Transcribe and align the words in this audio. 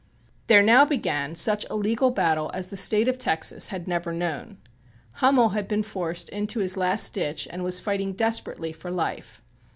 There 0.47 0.63
now 0.63 0.83
began 0.83 1.35
such 1.35 1.63
a 1.69 1.75
legal 1.75 2.09
battle 2.09 2.49
as 2.55 2.69
the 2.69 2.75
State 2.75 3.07
of 3.07 3.19
Texas 3.19 3.67
had 3.67 3.87
never 3.87 4.11
known. 4.11 4.57
Hummel 5.21 5.49
had 5.49 5.67
been 5.67 5.83
forced 5.83 6.27
into 6.29 6.57
his 6.59 6.75
last 6.75 7.13
ditch 7.13 7.47
and 7.51 7.63
was 7.63 7.79
fighting 7.79 8.13
desperately 8.13 8.71
for 8.73 8.89
life. 8.89 9.43